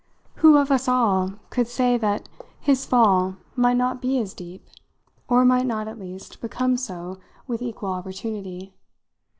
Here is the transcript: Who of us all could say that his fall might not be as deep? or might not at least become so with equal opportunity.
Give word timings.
Who 0.37 0.57
of 0.57 0.71
us 0.71 0.87
all 0.87 1.33
could 1.51 1.67
say 1.67 1.95
that 1.95 2.27
his 2.59 2.87
fall 2.87 3.37
might 3.55 3.77
not 3.77 4.01
be 4.01 4.17
as 4.19 4.33
deep? 4.33 4.67
or 5.29 5.45
might 5.45 5.67
not 5.67 5.87
at 5.87 5.99
least 5.99 6.41
become 6.41 6.75
so 6.75 7.19
with 7.45 7.61
equal 7.61 7.91
opportunity. 7.93 8.73